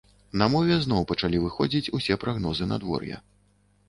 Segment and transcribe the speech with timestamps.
[0.41, 3.21] На мове зноў пачалі выходзіць усе прагнозы надвор'я.